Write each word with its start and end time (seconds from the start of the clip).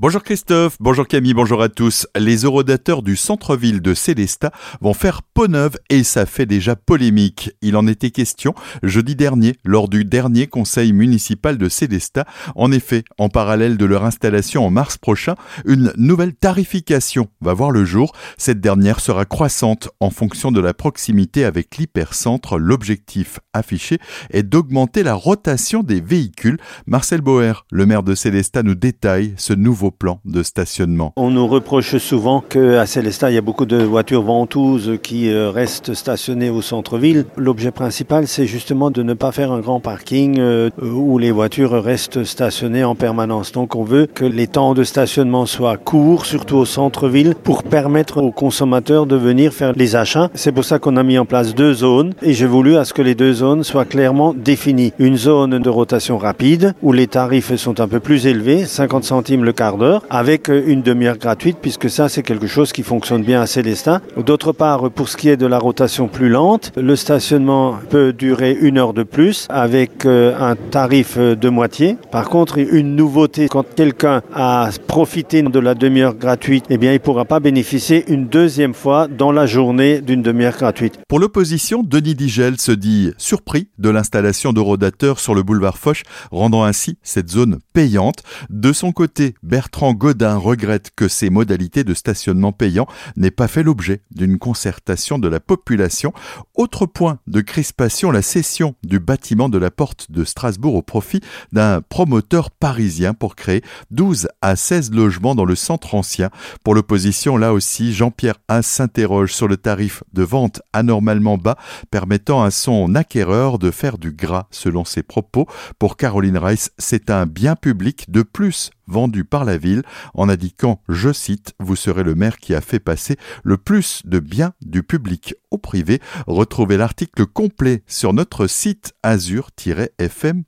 Bonjour 0.00 0.24
Christophe, 0.24 0.76
bonjour 0.80 1.06
Camille, 1.06 1.34
bonjour 1.34 1.62
à 1.62 1.68
tous. 1.68 2.08
Les 2.18 2.38
eurodateurs 2.38 3.00
du 3.04 3.14
centre-ville 3.14 3.80
de 3.80 3.94
Célestat 3.94 4.50
vont 4.80 4.92
faire 4.92 5.22
peau 5.22 5.46
neuve 5.46 5.76
et 5.88 6.02
ça 6.02 6.26
fait 6.26 6.46
déjà 6.46 6.74
polémique. 6.74 7.52
Il 7.62 7.76
en 7.76 7.86
était 7.86 8.10
question 8.10 8.56
jeudi 8.82 9.14
dernier 9.14 9.54
lors 9.64 9.88
du 9.88 10.04
dernier 10.04 10.48
conseil 10.48 10.92
municipal 10.92 11.58
de 11.58 11.68
Célestat. 11.68 12.24
En 12.56 12.72
effet, 12.72 13.04
en 13.18 13.28
parallèle 13.28 13.76
de 13.76 13.84
leur 13.84 14.04
installation 14.04 14.66
en 14.66 14.70
mars 14.70 14.98
prochain, 14.98 15.36
une 15.64 15.92
nouvelle 15.96 16.34
tarification 16.34 17.28
va 17.40 17.54
voir 17.54 17.70
le 17.70 17.84
jour. 17.84 18.16
Cette 18.36 18.60
dernière 18.60 18.98
sera 18.98 19.24
croissante 19.24 19.90
en 20.00 20.10
fonction 20.10 20.50
de 20.50 20.60
la 20.60 20.74
proximité 20.74 21.44
avec 21.44 21.76
l'hypercentre. 21.76 22.58
L'objectif 22.58 23.38
affiché 23.52 23.98
est 24.30 24.42
d'augmenter 24.42 25.04
la 25.04 25.14
rotation 25.14 25.84
des 25.84 26.00
véhicules. 26.00 26.58
Marcel 26.88 27.20
Boer, 27.20 27.64
le 27.70 27.86
maire 27.86 28.02
de 28.02 28.16
Célestat, 28.16 28.64
nous 28.64 28.74
détaille 28.74 29.34
ce 29.36 29.52
nouveau 29.52 29.83
plan 29.90 30.20
de 30.24 30.42
stationnement. 30.42 31.12
On 31.16 31.30
nous 31.30 31.46
reproche 31.46 31.96
souvent 31.98 32.40
qu'à 32.40 32.86
Célestat, 32.86 33.30
il 33.30 33.34
y 33.34 33.38
a 33.38 33.42
beaucoup 33.42 33.66
de 33.66 33.82
voitures 33.82 34.22
ventouses 34.22 34.98
qui 35.02 35.30
euh, 35.30 35.50
restent 35.50 35.94
stationnées 35.94 36.50
au 36.50 36.62
centre-ville. 36.62 37.26
L'objet 37.36 37.70
principal, 37.70 38.26
c'est 38.26 38.46
justement 38.46 38.90
de 38.90 39.02
ne 39.02 39.14
pas 39.14 39.32
faire 39.32 39.52
un 39.52 39.60
grand 39.60 39.80
parking 39.80 40.38
euh, 40.38 40.70
où 40.80 41.18
les 41.18 41.30
voitures 41.30 41.72
restent 41.82 42.24
stationnées 42.24 42.84
en 42.84 42.94
permanence. 42.94 43.52
Donc 43.52 43.74
on 43.76 43.84
veut 43.84 44.06
que 44.06 44.24
les 44.24 44.46
temps 44.46 44.74
de 44.74 44.84
stationnement 44.84 45.46
soient 45.46 45.76
courts, 45.76 46.26
surtout 46.26 46.56
au 46.56 46.64
centre-ville, 46.64 47.34
pour 47.34 47.62
permettre 47.62 48.22
aux 48.22 48.32
consommateurs 48.32 49.06
de 49.06 49.16
venir 49.16 49.52
faire 49.52 49.72
les 49.74 49.96
achats. 49.96 50.30
C'est 50.34 50.52
pour 50.52 50.64
ça 50.64 50.78
qu'on 50.78 50.96
a 50.96 51.02
mis 51.02 51.18
en 51.18 51.24
place 51.24 51.54
deux 51.54 51.74
zones 51.74 52.14
et 52.22 52.32
j'ai 52.32 52.46
voulu 52.46 52.76
à 52.76 52.84
ce 52.84 52.92
que 52.92 53.02
les 53.02 53.14
deux 53.14 53.32
zones 53.32 53.64
soient 53.64 53.84
clairement 53.84 54.34
définies. 54.34 54.92
Une 54.98 55.16
zone 55.16 55.58
de 55.58 55.70
rotation 55.70 56.18
rapide 56.18 56.74
où 56.82 56.92
les 56.92 57.06
tarifs 57.06 57.54
sont 57.56 57.80
un 57.80 57.88
peu 57.88 58.00
plus 58.00 58.26
élevés, 58.26 58.64
50 58.64 59.04
centimes 59.04 59.44
le 59.44 59.52
quart 59.52 59.73
avec 60.10 60.48
euh, 60.48 60.62
une 60.66 60.82
demi-heure 60.82 61.18
gratuite 61.18 61.58
puisque 61.60 61.90
ça 61.90 62.08
c'est 62.08 62.22
quelque 62.22 62.46
chose 62.46 62.72
qui 62.72 62.82
fonctionne 62.82 63.22
bien 63.22 63.40
à 63.40 63.46
Célestin. 63.46 64.00
D'autre 64.16 64.52
part, 64.52 64.90
pour 64.90 65.08
ce 65.08 65.16
qui 65.16 65.28
est 65.28 65.36
de 65.36 65.46
la 65.46 65.58
rotation 65.58 66.08
plus 66.08 66.28
lente, 66.28 66.72
le 66.76 66.96
stationnement 66.96 67.76
peut 67.90 68.12
durer 68.12 68.56
une 68.60 68.78
heure 68.78 68.94
de 68.94 69.02
plus 69.02 69.46
avec 69.50 70.06
euh, 70.06 70.34
un 70.38 70.56
tarif 70.56 71.14
euh, 71.16 71.34
de 71.34 71.48
moitié. 71.48 71.96
Par 72.10 72.28
contre, 72.28 72.58
une 72.58 72.96
nouveauté, 72.96 73.48
quand 73.48 73.64
quelqu'un 73.74 74.22
a 74.34 74.70
profité 74.86 75.42
de 75.42 75.58
la 75.58 75.74
demi-heure 75.74 76.14
gratuite, 76.14 76.66
eh 76.70 76.78
bien 76.78 76.92
il 76.92 76.94
ne 76.94 76.98
pourra 76.98 77.24
pas 77.24 77.40
bénéficier 77.40 78.04
une 78.08 78.28
deuxième 78.28 78.74
fois 78.74 79.08
dans 79.08 79.32
la 79.32 79.46
journée 79.46 80.00
d'une 80.00 80.22
demi-heure 80.22 80.56
gratuite. 80.56 81.00
Pour 81.08 81.18
l'opposition, 81.18 81.82
Denis 81.82 82.14
Digel 82.14 82.60
se 82.60 82.72
dit 82.72 83.12
surpris 83.18 83.68
de 83.78 83.90
l'installation 83.90 84.52
de 84.52 84.60
rodateurs 84.60 85.18
sur 85.18 85.34
le 85.34 85.42
boulevard 85.42 85.78
Foch, 85.78 86.02
rendant 86.30 86.64
ainsi 86.64 86.98
cette 87.02 87.30
zone 87.30 87.58
payante. 87.72 88.22
De 88.50 88.72
son 88.72 88.92
côté, 88.92 89.34
Bertrand 89.42 89.63
Godin 89.72 90.36
regrette 90.36 90.90
que 90.96 91.08
ces 91.08 91.30
modalités 91.30 91.84
de 91.84 91.94
stationnement 91.94 92.52
payant 92.52 92.86
n'aient 93.16 93.30
pas 93.30 93.48
fait 93.48 93.62
l'objet 93.62 94.02
d'une 94.10 94.38
concertation 94.38 95.18
de 95.18 95.28
la 95.28 95.40
population. 95.40 96.12
Autre 96.54 96.86
point 96.86 97.18
de 97.26 97.40
crispation, 97.40 98.10
la 98.10 98.22
cession 98.22 98.74
du 98.82 98.98
bâtiment 98.98 99.48
de 99.48 99.58
la 99.58 99.70
porte 99.70 100.10
de 100.10 100.24
Strasbourg 100.24 100.74
au 100.74 100.82
profit 100.82 101.20
d'un 101.52 101.80
promoteur 101.80 102.50
parisien 102.50 103.14
pour 103.14 103.36
créer 103.36 103.62
12 103.90 104.28
à 104.40 104.56
16 104.56 104.92
logements 104.92 105.34
dans 105.34 105.44
le 105.44 105.54
centre 105.54 105.94
ancien. 105.94 106.30
Pour 106.62 106.74
l'opposition, 106.74 107.36
là 107.36 107.52
aussi, 107.52 107.92
Jean-Pierre 107.92 108.38
Haas 108.48 108.62
s'interroge 108.62 109.32
sur 109.32 109.48
le 109.48 109.56
tarif 109.56 110.02
de 110.12 110.22
vente 110.22 110.62
anormalement 110.72 111.38
bas 111.38 111.56
permettant 111.90 112.42
à 112.42 112.50
son 112.50 112.94
acquéreur 112.94 113.58
de 113.58 113.70
faire 113.70 113.98
du 113.98 114.12
gras 114.12 114.46
selon 114.50 114.84
ses 114.84 115.02
propos. 115.02 115.46
Pour 115.78 115.96
Caroline 115.96 116.38
Reiss, 116.38 116.70
c'est 116.78 117.10
un 117.10 117.26
bien 117.26 117.56
public 117.56 118.10
de 118.10 118.22
plus 118.22 118.70
vendu 118.86 119.24
par 119.24 119.44
la 119.44 119.53
ville 119.58 119.82
en 120.14 120.28
indiquant, 120.28 120.82
je 120.88 121.12
cite, 121.12 121.54
vous 121.60 121.76
serez 121.76 122.02
le 122.02 122.14
maire 122.14 122.38
qui 122.38 122.54
a 122.54 122.60
fait 122.60 122.80
passer 122.80 123.16
le 123.42 123.56
plus 123.56 124.02
de 124.04 124.18
biens 124.18 124.52
du 124.60 124.82
public 124.82 125.34
au 125.50 125.58
privé. 125.58 126.00
Retrouvez 126.26 126.76
l'article 126.76 127.26
complet 127.26 127.82
sur 127.86 128.12
notre 128.12 128.46
site 128.46 128.94
azur-fm.com. 129.02 130.44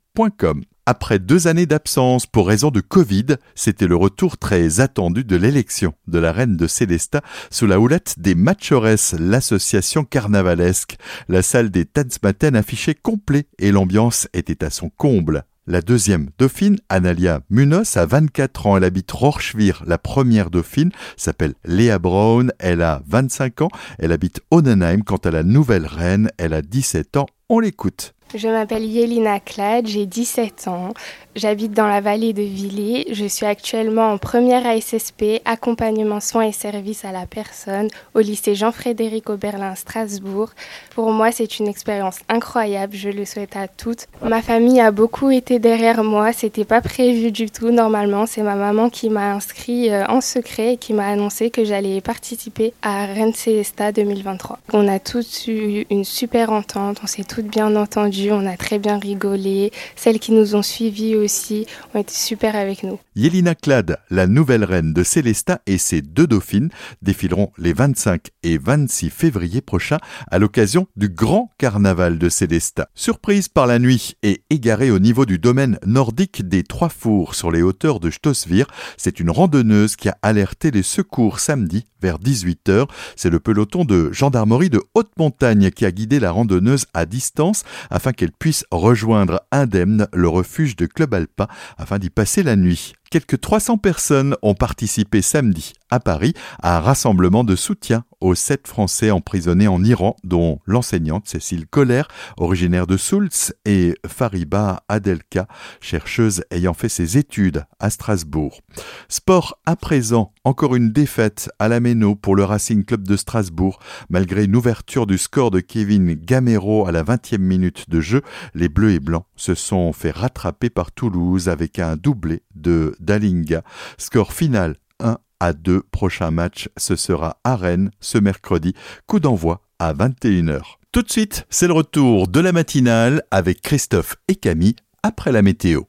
Après 0.89 1.19
deux 1.19 1.49
années 1.49 1.67
d'absence 1.67 2.27
pour 2.27 2.47
raison 2.47 2.71
de 2.71 2.81
Covid, 2.81 3.39
c'était 3.57 3.89
le 3.89 3.97
retour 3.97 4.39
très 4.39 4.79
attendu 4.79 5.25
de 5.25 5.35
l'élection 5.35 5.95
de 6.07 6.21
la 6.21 6.31
reine 6.31 6.57
de 6.57 6.69
Célestat 6.69 7.23
sous 7.51 7.67
la 7.67 7.81
houlette 7.81 8.15
des 8.19 8.37
Machores, 8.37 9.17
l'association 9.19 10.05
carnavalesque. 10.05 10.97
La 11.29 11.43
salle 11.43 11.71
des 11.71 11.87
Tanzmatten 11.87 12.55
affichait 12.55 12.95
complet 12.95 13.49
et 13.59 13.73
l'ambiance 13.73 14.29
était 14.33 14.65
à 14.65 14.71
son 14.71 14.89
comble. 14.89 15.45
La 15.69 15.81
deuxième 15.81 16.29
dauphine, 16.39 16.79
Analia 16.89 17.41
Munoz, 17.51 17.97
a 17.97 18.07
24 18.07 18.67
ans. 18.69 18.77
Elle 18.77 18.85
habite 18.85 19.11
Rorschwir. 19.11 19.83
La 19.85 19.99
première 19.99 20.49
dauphine 20.49 20.93
s'appelle 21.17 21.55
Léa 21.65 21.99
Brown. 21.99 22.53
Elle 22.61 22.83
a 22.83 23.03
25 23.09 23.63
ans. 23.63 23.69
Elle 23.99 24.13
habite 24.13 24.41
Onenheim. 24.53 25.03
Quant 25.03 25.17
à 25.17 25.33
la 25.33 25.43
nouvelle 25.43 25.87
reine, 25.87 26.31
elle 26.39 26.53
a 26.53 26.63
17 26.63 27.17
ans. 27.17 27.27
On 27.49 27.59
l'écoute. 27.59 28.16
Je 28.35 28.49
m'appelle 28.49 28.85
Yelina 28.85 29.39
Clad, 29.39 29.87
j'ai 29.87 30.05
17 30.05 30.67
ans. 30.67 30.93
J'habite 31.37 31.73
dans 31.73 31.87
la 31.87 32.01
vallée 32.01 32.33
de 32.33 32.43
Villers. 32.43 33.07
Je 33.13 33.27
suis 33.27 33.47
actuellement 33.47 34.11
en 34.11 34.19
première 34.19 34.67
ASSP, 34.67 35.43
accompagnement 35.45 36.19
soins 36.19 36.47
et 36.47 36.53
services 36.53 37.05
à 37.05 37.13
la 37.13 37.27
personne, 37.27 37.89
au 38.15 38.21
lycée 38.21 38.55
Jean-Frédéric 38.57 39.31
Oberlin 39.31 39.75
Strasbourg. 39.77 40.51
Pour 40.95 41.13
moi, 41.13 41.31
c'est 41.31 41.61
une 41.61 41.69
expérience 41.69 42.19
incroyable. 42.29 42.97
Je 42.97 43.11
le 43.11 43.25
souhaite 43.25 43.55
à 43.55 43.69
toutes. 43.69 44.09
Ma 44.23 44.43
famille 44.43 44.81
a 44.81 44.91
beaucoup 44.91 45.31
été 45.31 45.59
derrière 45.61 46.03
moi. 46.03 46.33
C'était 46.33 46.65
pas 46.65 46.81
prévu 46.81 47.31
du 47.31 47.49
tout. 47.49 47.71
Normalement, 47.71 48.27
c'est 48.27 48.43
ma 48.43 48.57
maman 48.57 48.91
qui 48.91 49.09
m'a 49.09 49.35
inscrit 49.35 49.91
euh, 49.91 50.05
en 50.09 50.21
secret 50.21 50.73
et 50.73 50.77
qui 50.79 50.95
m'a 50.95 51.07
annoncé 51.07 51.51
que 51.51 51.65
j'allais 51.65 52.01
participer 52.01 52.73
à 52.83 53.07
Rennes 53.07 53.35
Célesta 53.35 53.93
2023. 53.93 54.59
On 54.73 54.89
a 54.89 54.99
toutes 54.99 55.47
eu 55.47 55.87
une 55.91 56.05
super 56.05 56.51
entente. 56.51 56.99
On 57.05 57.07
s'est 57.07 57.25
toutes 57.25 57.47
bien 57.47 57.77
entendues 57.77 58.16
on 58.31 58.47
a 58.47 58.57
très 58.57 58.79
bien 58.79 58.99
rigolé. 58.99 59.73
Celles 59.95 60.19
qui 60.19 60.33
nous 60.33 60.55
ont 60.55 60.63
suivis 60.63 61.17
aussi 61.17 61.67
ont 61.95 62.01
été 62.01 62.15
super 62.15 62.57
avec 62.57 62.83
nous. 62.83 62.99
Yelina 63.15 63.55
Clad, 63.55 63.99
la 64.11 64.27
nouvelle 64.27 64.65
reine 64.65 64.93
de 64.93 65.03
Célestat 65.03 65.61
et 65.67 65.79
ses 65.79 66.03
deux 66.03 66.27
dauphines 66.27 66.71
défileront 67.03 67.53
les 67.59 67.73
25 67.73 68.29
et 68.43 68.59
26 68.59 69.11
février 69.11 69.61
prochains 69.61 69.99
à 70.31 70.39
l'occasion 70.39 70.87
du 70.97 71.09
grand 71.09 71.51
carnaval 71.59 72.19
de 72.19 72.29
Célestat. 72.29 72.89
Surprise 72.95 73.49
par 73.49 73.67
la 73.67 73.79
nuit 73.79 74.17
et 74.23 74.43
égarée 74.51 74.91
au 74.91 74.99
niveau 74.99 75.27
du 75.27 75.39
domaine 75.39 75.79
nordique 75.87 76.49
des 76.49 76.63
Trois 76.63 76.89
Fours 76.89 77.35
sur 77.35 77.51
les 77.51 77.63
hauteurs 77.63 78.01
de 78.01 78.11
Stossvir, 78.11 78.67
c'est 78.97 79.21
une 79.21 79.31
randonneuse 79.31 79.97
qui 79.97 80.09
a 80.09 80.19
alerté 80.23 80.71
les 80.71 80.83
secours 80.83 81.41
samedi 81.41 81.85
vers 82.01 82.19
18h. 82.19 82.89
C'est 83.17 83.31
le 83.31 83.41
peloton 83.41 83.85
de 83.85 84.13
gendarmerie 84.13 84.71
de 84.71 84.83
haute 84.95 85.11
montagne 85.19 85.71
qui 85.71 85.85
a 85.85 85.91
guidé 85.91 86.21
la 86.21 86.31
randonneuse 86.31 86.87
à 86.95 87.07
distance 87.07 87.65
afin 87.91 88.06
qu'elle 88.13 88.33
puisse 88.33 88.65
rejoindre 88.71 89.43
indemne 89.51 90.09
le 90.13 90.29
refuge 90.29 90.77
de 90.77 90.87
Club 90.87 91.15
Alpin 91.15 91.47
afin 91.79 91.99
d'y 91.99 92.11
passer 92.11 92.43
la 92.43 92.57
nuit. 92.57 92.95
Quelques 93.11 93.41
300 93.41 93.79
personnes 93.79 94.37
ont 94.43 94.55
participé 94.55 95.23
samedi 95.23 95.75
à 95.91 96.01
Paris 96.01 96.35
à 96.61 96.77
un 96.77 96.81
rassemblement 96.81 97.45
de 97.45 97.55
soutien 97.55 98.05
aux 98.21 98.35
sept 98.35 98.67
Français 98.67 99.11
emprisonnés 99.11 99.69
en 99.69 99.85
Iran, 99.85 100.17
dont 100.25 100.59
l'enseignante 100.67 101.29
Cécile 101.29 101.67
Coller, 101.67 102.03
originaire 102.39 102.87
de 102.87 102.97
Soultz, 102.97 103.53
et 103.65 103.95
Fariba 104.07 104.83
Adelka, 104.89 105.47
chercheuse 105.81 106.43
ayant 106.51 106.75
fait 106.75 106.89
ses 106.89 107.19
études 107.19 107.65
à 107.79 107.91
Strasbourg. 107.91 108.63
Sport 109.09 109.61
à 109.67 109.77
présent, 109.77 110.33
encore 110.45 110.75
une 110.75 110.91
défaite 110.91 111.51
à 111.59 111.69
la 111.69 111.79
Méno 111.79 112.15
pour 112.17 112.37
le 112.37 112.45
Racing 112.45 112.85
Club 112.85 113.07
de 113.07 113.17
Strasbourg. 113.17 113.79
Malgré 114.09 114.45
une 114.45 114.57
ouverture 114.57 115.07
du 115.07 115.19
score 115.19 115.51
de 115.51 115.61
Kevin 115.61 116.15
Gamero 116.15 116.87
à 116.87 116.93
la 116.93 117.05
20e 117.05 117.39
minute 117.39 117.89
de 117.91 118.01
jeu, 118.01 118.23
les 118.55 118.69
Bleus 118.69 118.93
et 118.93 119.01
Blancs 119.01 119.27
se 119.37 119.55
sont 119.55 119.93
fait 119.93 120.11
rattraper 120.11 120.71
par 120.71 120.91
Toulouse 120.91 121.49
avec 121.49 121.79
un 121.79 121.97
doublé 121.97 122.43
de 122.55 122.96
Dalinga. 123.01 123.63
Score 123.99 124.33
final 124.33 124.77
1 125.01 125.19
à 125.41 125.53
2. 125.53 125.83
Prochain 125.91 126.31
match, 126.31 126.69
ce 126.77 126.97
sera 126.97 127.39
à 127.45 127.57
Rennes 127.57 127.91
ce 128.01 128.19
mercredi. 128.19 128.75
Coup 129.07 129.21
d'envoi 129.21 129.63
à 129.79 129.93
21h. 129.93 130.63
Tout 130.93 131.03
de 131.03 131.11
suite, 131.11 131.47
c'est 131.51 131.67
le 131.67 131.75
retour 131.75 132.29
de 132.29 132.41
la 132.41 132.53
matinale 132.53 133.23
avec 133.31 133.61
Christophe 133.61 134.17
et 134.29 134.37
Camille 134.37 134.77
après 135.03 135.33
la 135.33 135.43
météo. 135.43 135.83